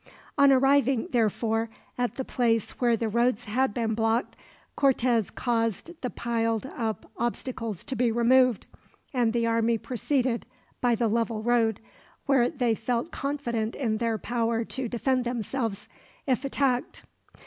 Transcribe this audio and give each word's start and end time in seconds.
On 0.35 0.51
arriving, 0.51 1.09
therefore, 1.11 1.69
at 1.95 2.15
the 2.15 2.25
place 2.25 2.71
where 2.81 2.97
the 2.97 3.07
roads 3.07 3.45
had 3.45 3.71
been 3.71 3.93
blocked, 3.93 4.35
Cortez 4.75 5.29
caused 5.29 5.91
the 6.01 6.09
piled 6.09 6.65
up 6.65 7.11
obstacles 7.17 7.83
to 7.83 7.95
be 7.95 8.11
removed; 8.11 8.65
and 9.13 9.31
the 9.31 9.45
army 9.45 9.77
proceeded 9.77 10.47
by 10.81 10.95
the 10.95 11.07
level 11.07 11.43
road, 11.43 11.79
where 12.25 12.49
they 12.49 12.73
felt 12.73 13.11
confident 13.11 13.75
in 13.75 13.97
their 13.99 14.17
power 14.17 14.63
to 14.63 14.87
defend 14.89 15.23
themselves, 15.23 15.87
if 16.25 16.43
attacked. 16.43 17.03